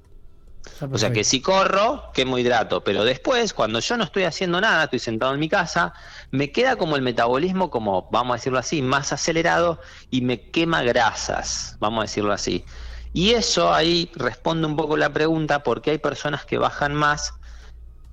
O 0.92 0.98
sea 0.98 1.12
que 1.12 1.24
si 1.24 1.42
corro, 1.42 2.12
quemo 2.14 2.38
hidrato, 2.38 2.84
pero 2.84 3.04
después, 3.04 3.54
cuando 3.54 3.80
yo 3.80 3.98
no 3.98 4.06
estoy 4.06 4.24
haciendo 4.24 4.62
nada, 4.62 4.86
estoy 4.86 5.00
sentado 5.00 5.34
en 5.34 5.40
mi 5.40 5.50
casa, 5.50 5.94
me 6.32 6.52
queda 6.52 6.78
como 6.78 6.96
el 6.96 7.02
metabolismo, 7.02 7.70
como 7.70 8.10
vamos 8.12 8.34
a 8.34 8.38
decirlo 8.38 8.60
así, 8.60 8.82
más 8.82 9.12
acelerado 9.12 9.80
y 10.10 10.22
me 10.22 10.50
quema 10.52 10.82
grasas, 10.84 11.76
vamos 11.80 12.00
a 12.00 12.04
decirlo 12.04 12.32
así. 12.32 12.66
Y 13.14 13.32
eso 13.32 13.74
ahí 13.74 14.10
responde 14.16 14.66
un 14.66 14.76
poco 14.76 14.98
la 14.98 15.12
pregunta, 15.12 15.64
¿por 15.64 15.82
qué 15.82 15.92
hay 15.92 15.98
personas 16.00 16.46
que 16.46 16.58
bajan 16.58 16.96
más 16.96 17.34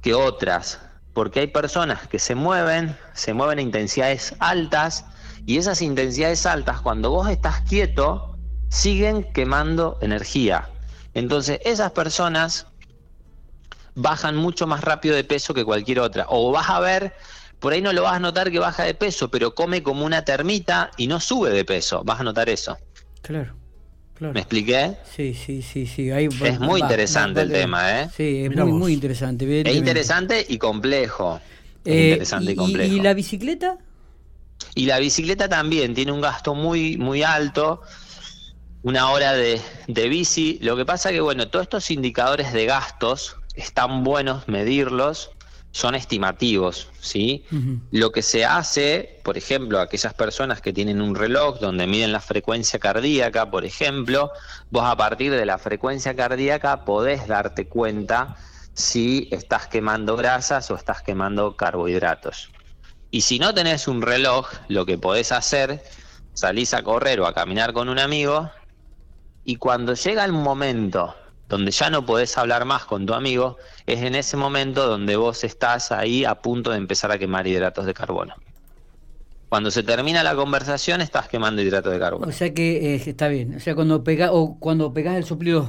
que 0.02 0.14
otras? 0.14 0.80
Porque 1.14 1.40
hay 1.40 1.46
personas 1.46 2.06
que 2.08 2.18
se 2.18 2.34
mueven, 2.34 2.96
se 3.14 3.32
mueven 3.32 3.58
a 3.58 3.62
intensidades 3.62 4.34
altas, 4.40 5.04
y 5.46 5.56
esas 5.56 5.82
intensidades 5.82 6.44
altas, 6.46 6.80
cuando 6.80 7.10
vos 7.10 7.28
estás 7.28 7.62
quieto, 7.62 8.36
siguen 8.68 9.32
quemando 9.32 9.98
energía. 10.02 10.68
Entonces, 11.14 11.60
esas 11.64 11.92
personas 11.92 12.66
bajan 13.94 14.36
mucho 14.36 14.66
más 14.66 14.82
rápido 14.82 15.14
de 15.14 15.24
peso 15.24 15.54
que 15.54 15.64
cualquier 15.64 16.00
otra. 16.00 16.26
O 16.28 16.52
vas 16.52 16.70
a 16.70 16.80
ver, 16.80 17.14
por 17.58 17.72
ahí 17.72 17.82
no 17.82 17.92
lo 17.92 18.02
vas 18.02 18.14
a 18.14 18.20
notar 18.20 18.50
que 18.50 18.58
baja 18.58 18.84
de 18.84 18.94
peso, 18.94 19.30
pero 19.30 19.54
come 19.54 19.82
como 19.82 20.04
una 20.04 20.24
termita 20.24 20.90
y 20.96 21.06
no 21.06 21.20
sube 21.20 21.50
de 21.50 21.64
peso. 21.64 22.02
Vas 22.04 22.20
a 22.20 22.24
notar 22.24 22.48
eso. 22.48 22.78
Claro. 23.22 23.56
Claro. 24.14 24.34
¿Me 24.34 24.40
expliqué? 24.40 24.96
Sí, 25.16 25.32
sí, 25.32 25.62
sí, 25.62 25.86
sí. 25.86 26.10
es 26.10 26.60
muy 26.60 26.82
interesante 26.82 27.40
el 27.40 27.50
tema, 27.50 28.02
¿eh? 28.02 28.10
Sí, 28.14 28.44
es 28.44 28.54
muy, 28.54 28.70
muy, 28.70 28.92
interesante. 28.92 29.62
Es 29.62 29.74
interesante 29.74 30.44
y 30.46 30.58
complejo. 30.58 31.40
Eh, 31.86 32.10
interesante 32.10 32.52
y, 32.52 32.54
complejo. 32.54 32.94
¿Y 32.94 33.00
la 33.00 33.14
bicicleta? 33.14 33.78
Y 34.74 34.84
la 34.84 34.98
bicicleta 34.98 35.48
también 35.48 35.94
tiene 35.94 36.12
un 36.12 36.20
gasto 36.20 36.54
muy, 36.54 36.98
muy 36.98 37.22
alto 37.22 37.80
una 38.82 39.10
hora 39.10 39.32
de, 39.34 39.60
bici. 39.86 40.58
Lo 40.62 40.76
que 40.76 40.84
pasa 40.84 41.10
que, 41.10 41.20
bueno, 41.20 41.48
todos 41.48 41.64
estos 41.64 41.90
indicadores 41.90 42.52
de 42.52 42.66
gastos 42.66 43.36
están 43.54 44.04
buenos 44.04 44.48
medirlos, 44.48 45.30
son 45.72 45.94
estimativos, 45.94 46.88
¿sí? 47.00 47.44
Lo 47.92 48.10
que 48.10 48.22
se 48.22 48.44
hace, 48.44 49.20
por 49.22 49.38
ejemplo, 49.38 49.80
aquellas 49.80 50.14
personas 50.14 50.60
que 50.60 50.72
tienen 50.72 51.00
un 51.00 51.14
reloj 51.14 51.60
donde 51.60 51.86
miden 51.86 52.10
la 52.10 52.20
frecuencia 52.20 52.80
cardíaca, 52.80 53.50
por 53.50 53.64
ejemplo, 53.64 54.32
vos 54.70 54.84
a 54.84 54.96
partir 54.96 55.30
de 55.30 55.46
la 55.46 55.58
frecuencia 55.58 56.16
cardíaca 56.16 56.84
podés 56.84 57.28
darte 57.28 57.68
cuenta 57.68 58.36
si 58.74 59.28
estás 59.30 59.68
quemando 59.68 60.16
grasas 60.16 60.70
o 60.72 60.74
estás 60.74 61.02
quemando 61.02 61.56
carbohidratos. 61.56 62.50
Y 63.12 63.20
si 63.20 63.38
no 63.38 63.54
tenés 63.54 63.86
un 63.86 64.02
reloj, 64.02 64.48
lo 64.68 64.86
que 64.86 64.98
podés 64.98 65.30
hacer, 65.30 65.84
salís 66.32 66.74
a 66.74 66.82
correr 66.82 67.20
o 67.20 67.26
a 67.26 67.34
caminar 67.34 67.72
con 67.72 67.88
un 67.88 67.98
amigo 67.98 68.50
y 69.50 69.56
cuando 69.56 69.94
llega 69.94 70.24
el 70.24 70.30
momento 70.30 71.12
donde 71.48 71.72
ya 71.72 71.90
no 71.90 72.06
podés 72.06 72.38
hablar 72.38 72.64
más 72.66 72.84
con 72.84 73.04
tu 73.04 73.14
amigo, 73.14 73.56
es 73.84 74.00
en 74.00 74.14
ese 74.14 74.36
momento 74.36 74.86
donde 74.86 75.16
vos 75.16 75.42
estás 75.42 75.90
ahí 75.90 76.24
a 76.24 76.36
punto 76.36 76.70
de 76.70 76.76
empezar 76.76 77.10
a 77.10 77.18
quemar 77.18 77.48
hidratos 77.48 77.84
de 77.84 77.92
carbono. 77.92 78.36
Cuando 79.48 79.72
se 79.72 79.82
termina 79.82 80.22
la 80.22 80.36
conversación 80.36 81.00
estás 81.00 81.26
quemando 81.26 81.62
hidratos 81.62 81.92
de 81.92 81.98
carbono. 81.98 82.28
O 82.28 82.32
sea 82.32 82.54
que 82.54 82.94
eh, 82.94 83.02
está 83.04 83.26
bien. 83.26 83.56
O 83.56 83.58
sea, 83.58 83.74
cuando 83.74 84.04
pega 84.04 84.30
o 84.30 84.56
cuando 84.60 84.94
pegas 84.94 85.16
el 85.16 85.24
suplido 85.24 85.68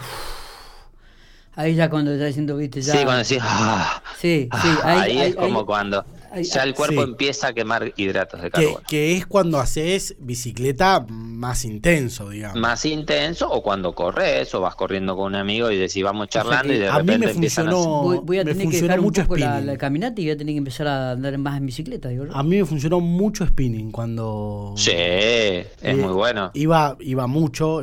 ahí 1.55 1.73
ya 1.73 1.89
cuando 1.89 2.11
estás 2.11 2.27
diciendo, 2.27 2.57
viste, 2.57 2.83
ya. 2.83 2.93
Sí, 2.93 3.03
cuando 3.03 3.23
decís, 3.23 3.39
ah, 3.41 4.03
sí, 4.15 4.47
sí, 4.61 4.69
ah, 4.83 5.01
ahí, 5.01 5.17
es 5.21 5.35
como 5.35 5.65
cuando 5.65 6.05
ya 6.41 6.63
el 6.63 6.73
cuerpo 6.73 7.03
empieza 7.03 7.47
a 7.47 7.53
quemar 7.53 7.93
hidratos 7.97 8.41
de 8.41 8.51
carbono. 8.51 8.81
Que, 8.87 9.17
es 9.17 9.25
cuando 9.25 9.59
haces 9.59 10.15
bicicleta 10.19 11.05
más 11.09 11.65
intenso, 11.65 12.29
digamos. 12.29 12.59
Más 12.59 12.85
intenso, 12.85 13.49
o 13.49 13.61
cuando 13.61 13.93
corres, 13.93 14.53
o 14.55 14.61
vas 14.61 14.75
corriendo 14.75 15.15
con 15.15 15.27
un 15.27 15.35
amigo 15.35 15.71
y 15.71 15.77
decís, 15.77 16.03
vamos 16.03 16.29
charlando 16.29 16.73
y 16.73 16.77
de 16.77 16.91
repente 16.91 17.27
me 17.27 17.33
funcionó, 17.33 18.11
a... 18.11 18.19
Voy, 18.21 18.39
a 18.39 18.45
tener 18.45 18.69
que 18.69 18.81
dejar 18.81 18.99
un 18.99 19.11
poco 19.11 19.37
la, 19.37 19.77
caminata 19.77 20.21
y 20.21 20.25
voy 20.25 20.31
a 20.31 20.37
tener 20.37 20.53
que 20.53 20.59
empezar 20.59 20.87
a 20.87 21.11
andar 21.11 21.37
más 21.37 21.57
en 21.57 21.65
bicicleta. 21.65 22.09
Digo, 22.09 22.25
A 22.31 22.43
mí 22.43 22.57
me 22.57 22.65
funcionó 22.65 22.99
mucho 22.99 23.45
spinning 23.45 23.91
cuando... 23.91 24.73
Sí, 24.77 24.91
es 24.91 25.67
eh, 25.81 25.95
muy 25.95 26.13
bueno. 26.13 26.51
Iba, 26.53 26.97
iba 26.99 27.27
mucho, 27.27 27.81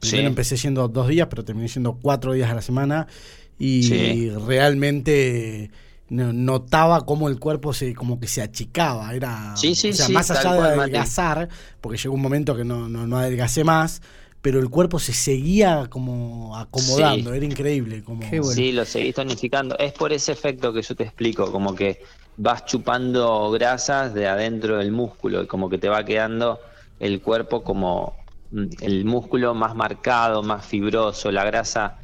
primero 0.00 0.28
empecé 0.28 0.56
siendo 0.56 0.88
dos 0.88 1.08
días, 1.08 1.28
pero 1.28 1.44
terminé 1.44 1.68
siendo 1.68 1.98
cuatro 2.00 2.32
días 2.32 2.50
a 2.50 2.54
la 2.54 2.62
semana 2.62 3.06
y 3.58 4.30
realmente 4.30 5.70
notaba 6.12 7.06
cómo 7.06 7.28
el 7.28 7.38
cuerpo 7.38 7.72
se 7.72 7.94
como 7.94 8.20
que 8.20 8.28
se 8.28 8.42
achicaba 8.42 9.14
era 9.14 9.56
sí, 9.56 9.74
sí, 9.74 9.90
o 9.90 9.92
sea, 9.94 10.08
más 10.10 10.30
allá 10.30 10.52
de 10.52 10.80
adelgazar 10.80 11.48
porque 11.80 11.96
llegó 11.96 12.14
un 12.14 12.20
momento 12.20 12.54
que 12.54 12.64
no, 12.64 12.88
no, 12.88 13.06
no 13.06 13.16
adelgacé 13.16 13.64
más 13.64 14.02
pero 14.42 14.58
el 14.58 14.68
cuerpo 14.68 14.98
se 14.98 15.12
seguía 15.12 15.86
como 15.88 16.56
acomodando, 16.58 17.32
era 17.32 17.46
increíble. 17.46 18.02
Como... 18.02 18.22
Sí, 18.42 18.72
lo 18.72 18.84
seguís 18.84 19.14
tonificando. 19.14 19.78
Es 19.78 19.92
por 19.92 20.12
ese 20.12 20.32
efecto 20.32 20.72
que 20.72 20.82
yo 20.82 20.96
te 20.96 21.04
explico, 21.04 21.52
como 21.52 21.76
que 21.76 22.02
vas 22.36 22.64
chupando 22.66 23.52
grasas 23.52 24.12
de 24.14 24.26
adentro 24.26 24.78
del 24.78 24.90
músculo 24.90 25.42
y 25.42 25.46
como 25.46 25.70
que 25.70 25.78
te 25.78 25.88
va 25.88 26.04
quedando 26.04 26.58
el 26.98 27.20
cuerpo 27.20 27.62
como 27.62 28.16
mm, 28.50 28.64
el 28.80 29.04
músculo 29.04 29.54
más 29.54 29.76
marcado, 29.76 30.42
más 30.42 30.66
fibroso, 30.66 31.30
la 31.30 31.44
grasa 31.44 31.98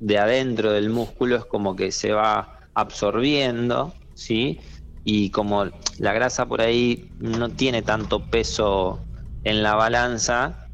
de 0.00 0.18
adentro 0.18 0.72
del 0.72 0.90
músculo 0.90 1.36
es 1.36 1.44
como 1.44 1.76
que 1.76 1.92
se 1.92 2.12
va 2.12 2.53
absorbiendo, 2.74 3.94
¿sí? 4.14 4.60
Y 5.04 5.30
como 5.30 5.66
la 5.98 6.12
grasa 6.12 6.46
por 6.46 6.60
ahí 6.60 7.10
no 7.18 7.50
tiene 7.50 7.82
tanto 7.82 8.24
peso 8.26 9.00
en 9.44 9.62
la 9.62 9.74
balanza, 9.74 10.68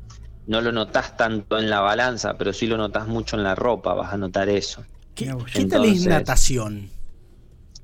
no 0.47 0.61
lo 0.61 0.73
notas 0.73 1.16
tanto 1.16 1.59
en 1.59 1.71
la 1.71 1.80
balanza, 1.80 2.35
pero 2.38 2.52
sí 2.52 2.66
lo 2.66 2.76
notas 2.76 3.07
mucho 3.07 3.37
en 3.37 3.45
la 3.45 3.54
ropa, 3.54 3.95
vas 3.95 4.12
a 4.12 4.16
notar 4.16 4.49
eso. 4.49 4.85
¿Qué, 5.14 5.26
tal 5.69 5.85
es 5.85 6.07
natación? 6.07 6.90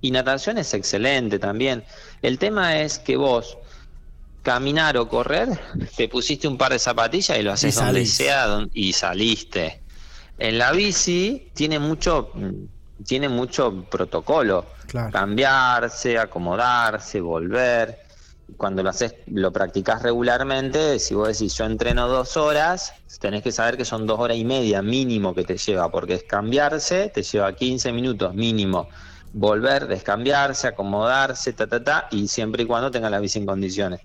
Y 0.01 0.11
natación 0.11 0.59
es 0.59 0.73
excelente 0.75 1.39
también. 1.39 1.85
El 2.23 2.39
tema 2.39 2.81
es 2.81 2.99
que 2.99 3.17
vos, 3.17 3.59
caminar 4.43 4.97
o 4.97 5.09
correr, 5.09 5.49
te 5.97 6.09
pusiste 6.09 6.47
un 6.47 6.57
par 6.57 6.73
de 6.73 6.79
zapatillas 6.79 7.39
y 7.39 7.43
lo 7.43 7.53
haces 7.53 7.75
donde 7.75 8.07
sea 8.07 8.67
y 8.73 8.93
saliste. 8.93 9.83
En 10.39 10.59
la 10.59 10.73
bici 10.73 11.49
tiene 11.55 11.79
mucho 11.79 12.31
tiene 13.05 13.29
mucho 13.29 13.85
protocolo. 13.91 14.67
Cambiarse, 15.13 16.19
acomodarse, 16.19 17.21
volver. 17.21 18.07
Cuando 18.57 18.83
lo 18.83 18.91
haces, 18.91 19.15
lo 19.27 19.53
practicas 19.53 20.03
regularmente, 20.03 21.01
si 21.01 21.15
vos 21.15 21.29
decís 21.29 21.55
yo 21.55 21.65
entreno 21.65 22.07
dos 22.07 22.37
horas, 22.37 22.93
tenés 23.19 23.43
que 23.43 23.51
saber 23.51 23.77
que 23.77 23.85
son 23.85 24.07
dos 24.07 24.21
horas 24.21 24.37
y 24.37 24.45
media 24.45 24.83
mínimo 24.83 25.35
que 25.35 25.43
te 25.43 25.57
lleva, 25.57 25.91
porque 25.91 26.15
es 26.15 26.23
cambiarse, 26.23 27.11
te 27.13 27.23
lleva 27.25 27.53
15 27.55 27.93
minutos 27.93 28.35
mínimo. 28.35 28.89
Volver, 29.33 29.89
descambiarse, 29.89 30.69
acomodarse, 30.69 31.53
ta, 31.53 31.67
ta, 31.67 31.83
ta, 31.83 32.09
y 32.13 32.29
siempre 32.29 32.63
y 32.63 32.67
cuando 32.67 32.91
tenga 32.91 33.11
la 33.11 33.19
bici 33.19 33.41
en 33.41 33.47
condiciones. 33.47 34.01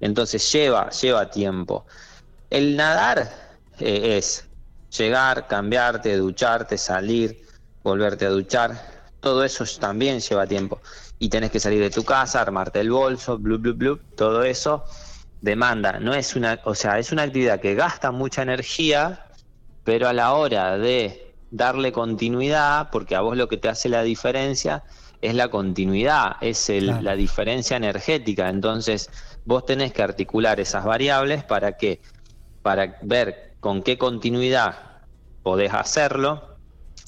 Entonces 0.00 0.52
lleva, 0.52 0.90
lleva 0.90 1.30
tiempo. 1.30 1.86
El 2.50 2.76
nadar 2.76 3.32
eh, 3.80 4.18
es 4.18 4.44
llegar, 4.96 5.46
cambiarte, 5.46 6.16
ducharte, 6.16 6.76
salir, 6.76 7.47
volverte 7.88 8.26
a 8.26 8.30
duchar, 8.30 8.70
todo 9.20 9.44
eso 9.44 9.64
también 9.80 10.20
lleva 10.20 10.46
tiempo. 10.46 10.80
Y 11.18 11.28
tenés 11.28 11.50
que 11.50 11.60
salir 11.60 11.80
de 11.80 11.90
tu 11.90 12.04
casa, 12.04 12.40
armarte 12.40 12.80
el 12.80 12.90
bolso, 12.90 13.38
blu, 13.38 13.58
blu, 13.58 13.74
blu, 13.74 13.98
todo 14.16 14.44
eso 14.44 14.84
demanda, 15.40 15.98
no 16.00 16.14
es 16.14 16.34
una, 16.36 16.60
o 16.64 16.74
sea, 16.74 16.98
es 16.98 17.12
una 17.12 17.22
actividad 17.22 17.60
que 17.60 17.74
gasta 17.74 18.10
mucha 18.10 18.42
energía, 18.42 19.26
pero 19.84 20.08
a 20.08 20.12
la 20.12 20.32
hora 20.34 20.78
de 20.78 21.34
darle 21.50 21.92
continuidad, 21.92 22.90
porque 22.90 23.16
a 23.16 23.20
vos 23.20 23.36
lo 23.36 23.48
que 23.48 23.56
te 23.56 23.68
hace 23.68 23.88
la 23.88 24.02
diferencia 24.02 24.84
es 25.20 25.34
la 25.34 25.48
continuidad, 25.48 26.36
es 26.40 26.68
la 26.68 27.16
diferencia 27.16 27.76
energética. 27.76 28.48
Entonces, 28.48 29.10
vos 29.44 29.64
tenés 29.64 29.92
que 29.92 30.02
articular 30.02 30.60
esas 30.60 30.84
variables 30.84 31.42
para 31.44 31.76
que, 31.76 32.00
para 32.62 32.98
ver 33.02 33.54
con 33.60 33.82
qué 33.82 33.98
continuidad 33.98 35.02
podés 35.42 35.72
hacerlo 35.72 36.57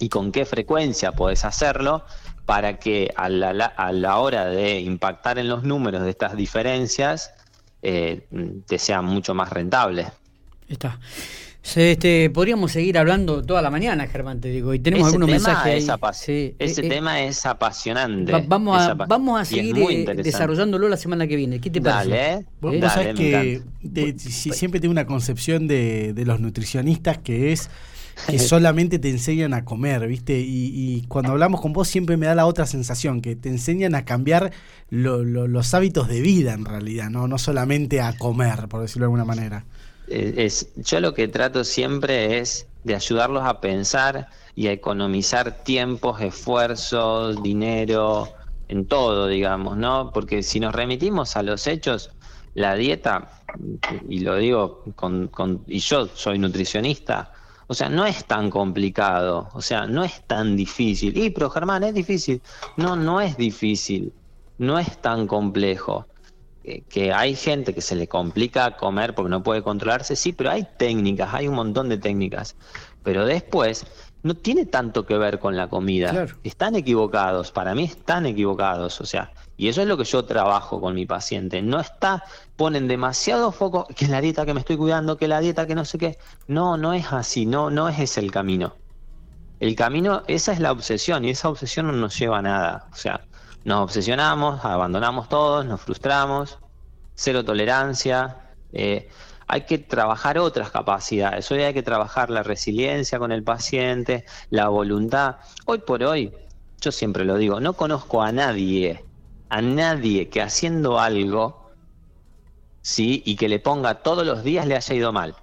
y 0.01 0.09
con 0.09 0.33
qué 0.33 0.45
frecuencia 0.45 1.13
podés 1.13 1.45
hacerlo 1.45 2.05
para 2.47 2.79
que 2.79 3.13
a 3.17 3.29
la, 3.29 3.51
a 3.51 3.93
la 3.93 4.19
hora 4.19 4.47
de 4.47 4.81
impactar 4.81 5.39
en 5.39 5.49
los 5.49 5.63
números 5.63 6.03
de 6.03 6.11
estas 6.11 6.37
diferencias 6.37 7.33
eh, 7.83 8.27
te 8.67 8.79
sea 8.79 9.03
mucho 9.03 9.35
más 9.35 9.51
rentable. 9.51 10.09
Está. 10.69 10.99
Este, 11.63 12.31
podríamos 12.31 12.73
seguir 12.73 12.97
hablando 12.97 13.43
toda 13.43 13.61
la 13.61 13.71
mañana, 13.71 14.07
Germán, 14.07 14.41
te 14.41 14.49
digo, 14.49 14.73
y 14.73 14.79
tenemos 14.79 15.09
algunos 15.09 15.29
mensajes. 15.29 15.87
ese 16.19 16.55
eh, 16.59 16.89
tema 16.89 17.23
es 17.23 17.45
apasionante. 17.45 18.33
vamos, 18.47 18.81
a, 18.81 18.95
vamos 18.95 19.41
a 19.41 19.45
seguir 19.45 19.77
eh, 19.79 20.15
desarrollándolo 20.23 20.89
la 20.89 20.97
semana 20.97 21.27
que 21.27 21.37
viene. 21.37 21.61
¿Qué 21.61 21.71
te 21.71 21.81
parece? 21.83 22.11
Dale, 22.11 22.47
vos, 22.61 22.93
sabés 22.93 23.15
que 23.15 23.63
si, 24.17 24.53
siempre 24.53 24.81
tengo 24.81 24.93
una 24.93 25.07
concepción 25.07 25.69
de, 25.69 26.15
los 26.25 26.41
nutricionistas 26.41 27.19
que 27.19 27.53
es 27.53 27.69
que 28.29 28.39
solamente 28.39 28.99
te 28.99 29.11
enseñan 29.11 29.55
a 29.55 29.65
comer, 29.65 30.07
¿viste? 30.07 30.39
Y, 30.39 31.05
cuando 31.09 31.33
hablamos 31.33 31.61
con 31.61 31.73
vos 31.73 31.89
siempre 31.89 32.17
me 32.17 32.27
da 32.27 32.35
la 32.35 32.47
otra 32.47 32.67
sensación, 32.67 33.21
que 33.21 33.37
te 33.37 33.49
enseñan 33.49 33.95
a 33.95 34.05
cambiar 34.05 34.53
los 34.91 35.75
hábitos 35.75 36.09
de 36.09 36.21
vida 36.21 36.53
en 36.53 36.65
realidad, 36.65 37.11
¿no? 37.11 37.29
No 37.29 37.39
solamente 37.39 38.01
a 38.01 38.17
comer, 38.17 38.69
por 38.69 38.83
decirlo 38.83 39.05
de 39.05 39.07
alguna 39.07 39.25
manera. 39.25 39.65
Eh, 40.09 40.35
es, 40.37 40.69
yo 40.77 41.01
lo 41.01 41.15
que 41.15 41.29
trato 41.29 41.65
siempre 41.65 42.39
es 42.39 42.67
de 42.85 42.95
ayudarlos 42.95 43.45
a 43.45 43.61
pensar 43.61 44.29
y 44.55 44.67
a 44.67 44.73
economizar 44.73 45.63
tiempos, 45.63 46.21
esfuerzos, 46.21 47.43
dinero, 47.43 48.29
en 48.71 48.87
todo, 48.87 49.27
digamos, 49.27 49.77
¿no? 49.77 50.11
Porque 50.13 50.43
si 50.43 50.61
nos 50.61 50.75
remitimos 50.75 51.37
a 51.37 51.43
los 51.43 51.67
hechos, 51.67 52.11
la 52.55 52.75
dieta, 52.75 53.43
y 54.09 54.21
lo 54.21 54.37
digo 54.37 54.85
con, 54.95 55.29
con 55.29 55.63
y 55.67 55.81
yo 55.81 56.07
soy 56.07 56.39
nutricionista, 56.39 57.33
o 57.71 57.75
sea, 57.75 57.89
no 57.89 58.05
es 58.05 58.25
tan 58.25 58.51
complicado, 58.51 59.49
o 59.53 59.63
sea, 59.63 59.87
no 59.87 60.03
es 60.03 60.23
tan 60.27 60.57
difícil. 60.57 61.17
Y, 61.17 61.31
pero 61.31 61.49
Germán, 61.51 61.85
es 61.85 61.95
difícil. 61.95 62.43
No, 62.77 62.97
no 62.97 63.21
es 63.21 63.37
difícil, 63.37 64.13
no 64.59 64.77
es 64.81 65.01
tan 65.01 65.29
complejo 65.29 66.05
que 66.89 67.13
hay 67.13 67.37
gente 67.37 67.73
que 67.73 67.81
se 67.81 67.95
le 67.95 68.09
complica 68.09 68.77
comer 68.77 69.15
porque 69.15 69.31
no 69.31 69.45
puede 69.45 69.63
controlarse, 69.63 70.17
sí, 70.17 70.33
pero 70.33 70.51
hay 70.51 70.67
técnicas, 70.79 71.33
hay 71.33 71.47
un 71.47 71.55
montón 71.55 71.89
de 71.89 71.99
técnicas. 71.99 72.57
Pero 73.05 73.25
después 73.25 73.87
no 74.25 74.35
tiene 74.35 74.67
tanto 74.67 75.07
que 75.07 75.17
ver 75.17 75.39
con 75.39 75.57
la 75.57 75.69
comida. 75.69 76.27
Están 76.43 76.75
equivocados, 76.75 77.53
para 77.53 77.77
mí 77.77 77.85
están 77.85 78.27
equivocados, 78.27 79.01
o 79.01 79.07
sea, 79.07 79.31
y 79.61 79.69
eso 79.69 79.83
es 79.83 79.89
lo 79.89 79.99
que 79.99 80.05
yo 80.05 80.25
trabajo 80.25 80.81
con 80.81 80.95
mi 80.95 81.05
paciente. 81.05 81.61
No 81.61 81.81
está, 81.81 82.25
ponen 82.57 82.89
demasiado 82.89 83.53
foco, 83.53 83.87
que 83.95 84.09
la 84.09 84.23
dieta 84.23 84.47
que 84.47 84.55
me 84.55 84.61
estoy 84.61 84.79
cuidando, 84.79 85.19
que 85.19 85.29
la 85.29 85.39
dieta 85.39 85.67
que 85.67 85.75
no 85.75 85.85
sé 85.85 85.99
qué. 85.99 86.19
No, 86.49 86.79
no 86.79 86.95
es 86.95 87.13
así, 87.13 87.45
no, 87.45 87.69
no 87.69 87.87
es 87.91 87.99
ese 87.99 88.21
el 88.21 88.33
camino. 88.33 88.75
El 89.59 89.77
camino, 89.77 90.23
esa 90.29 90.53
es 90.53 90.61
la 90.61 90.73
obsesión, 90.73 91.27
y 91.27 91.31
esa 91.31 91.51
obsesión 91.51 91.89
no 91.89 91.93
nos 91.93 92.19
lleva 92.19 92.39
a 92.39 92.43
nada. 92.43 92.89
O 92.91 92.97
sea, 92.97 93.21
nos 93.65 93.83
obsesionamos, 93.83 94.65
abandonamos 94.65 95.29
todos, 95.29 95.67
nos 95.67 95.83
frustramos, 95.83 96.59
cero 97.15 97.45
tolerancia. 97.45 98.39
Eh, 98.73 99.11
hay 99.47 99.67
que 99.67 99.77
trabajar 99.77 100.39
otras 100.39 100.71
capacidades. 100.71 101.51
Hoy 101.51 101.61
hay 101.65 101.75
que 101.75 101.83
trabajar 101.83 102.31
la 102.31 102.43
resiliencia 102.43 103.19
con 103.19 103.31
el 103.31 103.43
paciente, 103.43 104.25
la 104.49 104.69
voluntad. 104.69 105.37
Hoy 105.67 105.81
por 105.81 106.03
hoy, 106.03 106.33
yo 106.81 106.91
siempre 106.93 107.27
lo 107.27 107.37
digo, 107.37 107.61
no 107.61 107.75
conozco 107.75 108.23
a 108.23 108.33
nadie, 108.33 109.05
a 109.51 109.61
nadie 109.61 110.29
que 110.29 110.41
haciendo 110.41 110.99
algo, 110.99 111.71
sí, 112.83 113.23
y 113.27 113.37
que 113.37 113.49
le 113.49 113.59
ponga 113.59 114.03
todos 114.03 114.27
los 114.27 114.43
días 114.43 114.67
le 114.67 114.77
haya 114.77 114.95
ido 114.95 115.13
mal. 115.13 115.35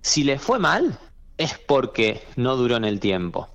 Si 0.00 0.24
le 0.24 0.38
fue 0.38 0.58
mal, 0.58 0.98
es 1.36 1.58
porque 1.58 2.26
no 2.36 2.56
duró 2.56 2.76
en 2.76 2.84
el 2.84 3.00
tiempo. 3.00 3.48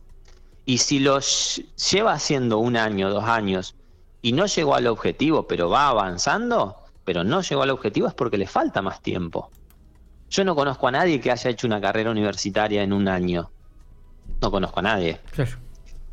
Y 0.66 0.78
si 0.78 1.00
lo 1.00 1.20
lleva 1.20 2.14
haciendo 2.14 2.60
un 2.60 2.78
año, 2.78 3.10
dos 3.10 3.24
años, 3.24 3.76
y 4.22 4.34
no 4.34 4.46
llegó 4.46 4.76
al 4.76 4.88
objetivo, 4.88 5.48
pero 5.48 5.70
va 5.70 5.88
avanzando, 5.88 6.78
pero 7.04 7.24
no 7.24 7.42
llegó 7.42 7.64
al 7.64 7.72
objetivo 7.72 8.08
es 8.08 8.14
porque 8.14 8.38
le 8.38 8.48
falta 8.48 8.82
más 8.82 9.02
tiempo. 9.02 9.50
Yo 10.30 10.46
no 10.46 10.56
conozco 10.56 10.88
a 10.88 10.92
nadie 10.92 11.20
que 11.20 11.32
haya 11.32 11.50
hecho 11.50 11.68
una 11.68 11.82
carrera 11.82 12.12
universitaria 12.12 12.84
en 12.84 12.94
un 12.94 13.08
año. 13.08 13.52
No 14.40 14.52
conozco 14.52 14.80
a 14.80 14.84
nadie. 14.84 15.20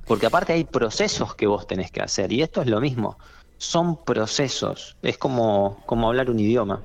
Porque 0.08 0.26
aparte 0.26 0.54
hay 0.54 0.64
procesos 0.64 1.34
que 1.34 1.46
vos 1.46 1.66
tenés 1.66 1.90
que 1.90 2.00
hacer, 2.00 2.32
y 2.32 2.42
esto 2.42 2.62
es 2.62 2.66
lo 2.66 2.80
mismo. 2.80 3.18
Son 3.58 4.02
procesos. 4.04 4.96
Es 5.02 5.18
como, 5.18 5.82
como 5.84 6.08
hablar 6.08 6.30
un 6.30 6.40
idioma. 6.40 6.82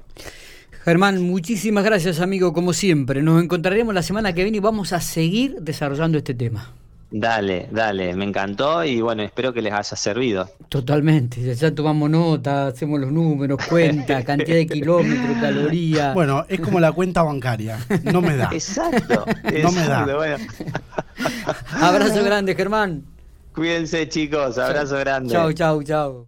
Germán, 0.83 1.21
muchísimas 1.23 1.85
gracias, 1.85 2.19
amigo, 2.19 2.51
como 2.51 2.73
siempre. 2.73 3.21
Nos 3.21 3.41
encontraremos 3.41 3.95
la 3.95 4.03
semana 4.03 4.33
que 4.33 4.43
viene 4.43 4.57
y 4.57 4.59
vamos 4.59 4.91
a 4.91 4.99
seguir 4.99 5.55
desarrollando 5.61 6.17
este 6.17 6.33
tema. 6.33 6.73
Dale, 7.15 7.69
dale, 7.71 8.15
me 8.15 8.25
encantó 8.25 8.83
y 8.83 8.99
bueno, 8.99 9.21
espero 9.21 9.53
que 9.53 9.61
les 9.61 9.71
haya 9.71 9.95
servido. 9.95 10.49
Totalmente, 10.67 11.55
ya 11.55 11.73
tomamos 11.73 12.09
nota, 12.09 12.67
hacemos 12.67 12.99
los 12.99 13.11
números, 13.11 13.59
cuenta, 13.69 14.23
cantidad 14.23 14.57
de 14.57 14.65
kilómetros, 14.65 15.37
calorías. 15.39 16.13
Bueno, 16.15 16.43
es 16.49 16.59
como 16.59 16.79
la 16.79 16.91
cuenta 16.91 17.21
bancaria, 17.21 17.77
no 18.03 18.19
me 18.19 18.35
da. 18.35 18.49
Exacto, 18.51 19.25
no 19.61 19.71
me 19.71 19.87
da. 19.87 20.37
Abrazo 21.79 22.23
grande, 22.23 22.55
Germán. 22.55 23.12
Cuídense 23.53 24.07
chicos, 24.09 24.57
abrazo 24.57 24.97
grande. 24.97 25.31
Chau, 25.31 25.53
chau, 25.53 25.83
chau. 25.83 26.21